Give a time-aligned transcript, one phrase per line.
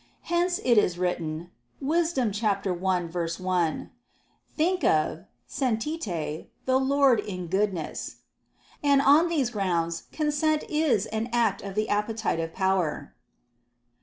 [0.23, 2.11] Hence it is written (Wis.
[2.15, 3.89] 1:1):
[4.57, 8.15] "Think of (Sentite) the Lord in goodness."
[8.83, 13.13] And on these grounds consent is an act of the appetitive power.